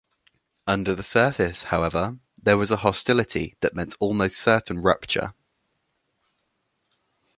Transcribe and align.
Under 0.65 0.95
the 0.95 1.03
surface, 1.03 1.61
however, 1.61 2.17
there 2.41 2.57
was 2.57 2.71
a 2.71 2.77
hostility 2.77 3.55
that 3.59 3.75
meant 3.75 3.93
almost 3.99 4.39
certain 4.39 4.81
rupture. 4.81 5.35